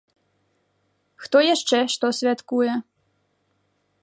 [1.25, 2.73] Хто яшчэ што святкуе?